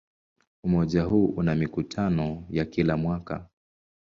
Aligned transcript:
Umoja 0.63 1.03
huu 1.03 1.25
una 1.25 1.55
mikutano 1.55 2.47
ya 2.49 2.65
kila 2.65 2.97
mwaka. 2.97 3.47